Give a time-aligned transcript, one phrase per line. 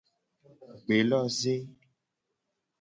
[0.83, 1.55] Gbeloze.